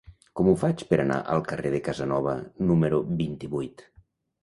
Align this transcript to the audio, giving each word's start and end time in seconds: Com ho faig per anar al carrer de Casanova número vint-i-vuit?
Com 0.37 0.47
ho 0.51 0.55
faig 0.61 0.81
per 0.93 0.99
anar 1.03 1.19
al 1.35 1.45
carrer 1.53 1.73
de 1.75 1.83
Casanova 1.91 2.37
número 2.73 3.05
vint-i-vuit? 3.25 3.91